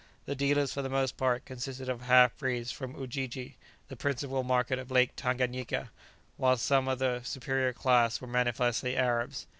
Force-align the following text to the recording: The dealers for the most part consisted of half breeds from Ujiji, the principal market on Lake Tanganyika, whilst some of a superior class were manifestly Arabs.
The 0.25 0.33
dealers 0.33 0.73
for 0.73 0.81
the 0.81 0.89
most 0.89 1.15
part 1.15 1.45
consisted 1.45 1.87
of 1.87 2.01
half 2.01 2.35
breeds 2.39 2.71
from 2.71 2.95
Ujiji, 2.99 3.55
the 3.87 3.95
principal 3.95 4.41
market 4.41 4.79
on 4.79 4.87
Lake 4.87 5.11
Tanganyika, 5.15 5.89
whilst 6.39 6.65
some 6.65 6.87
of 6.87 6.99
a 7.03 7.23
superior 7.23 7.71
class 7.71 8.19
were 8.19 8.25
manifestly 8.25 8.97
Arabs. 8.97 9.45